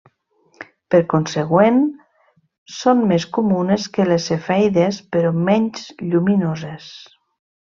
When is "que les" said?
3.99-4.25